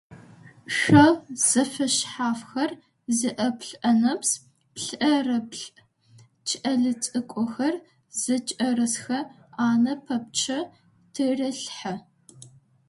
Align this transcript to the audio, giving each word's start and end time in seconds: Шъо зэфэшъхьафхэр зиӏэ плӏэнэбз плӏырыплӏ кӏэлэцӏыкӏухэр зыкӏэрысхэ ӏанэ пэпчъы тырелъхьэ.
Шъо 0.77 1.05
зэфэшъхьафхэр 1.47 2.71
зиӏэ 3.17 3.47
плӏэнэбз 3.59 4.31
плӏырыплӏ 4.75 5.63
кӏэлэцӏыкӏухэр 6.47 7.75
зыкӏэрысхэ 8.21 9.19
ӏанэ 9.55 9.93
пэпчъы 10.05 10.59
тырелъхьэ. 11.13 11.93